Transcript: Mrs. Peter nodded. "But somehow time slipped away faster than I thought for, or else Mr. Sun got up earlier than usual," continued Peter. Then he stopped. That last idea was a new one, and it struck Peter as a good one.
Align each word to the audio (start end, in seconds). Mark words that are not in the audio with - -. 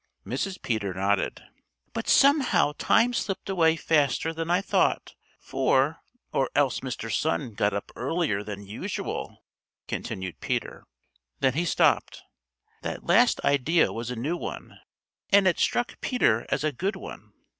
Mrs. 0.25 0.59
Peter 0.63 0.95
nodded. 0.95 1.43
"But 1.93 2.07
somehow 2.07 2.73
time 2.79 3.13
slipped 3.13 3.51
away 3.51 3.75
faster 3.75 4.33
than 4.33 4.49
I 4.49 4.59
thought 4.59 5.13
for, 5.39 5.99
or 6.33 6.49
else 6.55 6.79
Mr. 6.79 7.13
Sun 7.15 7.53
got 7.53 7.71
up 7.71 7.91
earlier 7.95 8.43
than 8.43 8.65
usual," 8.65 9.45
continued 9.87 10.39
Peter. 10.41 10.87
Then 11.39 11.53
he 11.53 11.65
stopped. 11.65 12.23
That 12.81 13.05
last 13.05 13.45
idea 13.45 13.93
was 13.93 14.09
a 14.09 14.15
new 14.15 14.37
one, 14.37 14.79
and 15.29 15.47
it 15.47 15.59
struck 15.59 16.01
Peter 16.01 16.47
as 16.49 16.63
a 16.63 16.71
good 16.71 16.95
one. 16.95 17.33